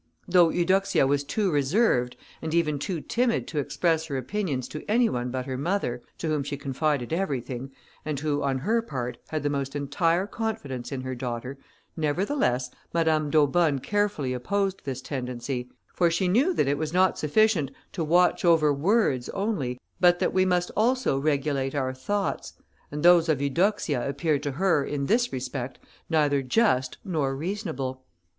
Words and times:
Though 0.27 0.49
Eudoxia 0.49 1.05
was 1.05 1.23
too 1.23 1.51
reserved, 1.51 2.17
and 2.41 2.55
even 2.55 2.79
too 2.79 3.01
timid 3.01 3.47
to 3.49 3.59
express 3.59 4.05
her 4.07 4.17
opinions 4.17 4.67
to 4.69 4.83
any 4.89 5.09
one 5.09 5.29
but 5.29 5.45
her 5.45 5.59
mother, 5.59 6.01
to 6.17 6.27
whom 6.27 6.41
she 6.41 6.57
confided 6.57 7.13
everything, 7.13 7.69
and 8.03 8.19
who, 8.19 8.41
on 8.41 8.57
her 8.57 8.81
part, 8.81 9.19
had 9.27 9.43
the 9.43 9.49
most 9.51 9.75
entire 9.75 10.25
confidence 10.25 10.91
in 10.91 11.01
her 11.01 11.13
daughter, 11.13 11.59
nevertheless 11.95 12.71
Madame 12.95 13.29
d'Aubonne 13.29 13.77
carefully 13.77 14.33
opposed 14.33 14.85
this 14.85 15.03
tendency; 15.03 15.69
for 15.93 16.09
she 16.09 16.27
knew 16.27 16.51
that 16.51 16.67
it 16.67 16.79
was 16.79 16.91
not 16.93 17.19
sufficient 17.19 17.69
to 17.91 18.03
watch 18.03 18.43
over 18.43 18.73
words 18.73 19.29
only, 19.29 19.79
but 19.99 20.17
that 20.17 20.33
we 20.33 20.45
must 20.45 20.71
also 20.75 21.15
regulate 21.19 21.75
our 21.75 21.93
thoughts; 21.93 22.53
and 22.89 23.03
those 23.03 23.29
of 23.29 23.39
Eudoxia 23.39 24.09
appeared 24.09 24.41
to 24.41 24.53
her, 24.53 24.83
in 24.83 25.05
this 25.05 25.31
respect, 25.31 25.77
neither 26.09 26.41
just 26.41 26.97
nor 27.05 27.35
reasonable. 27.35 28.03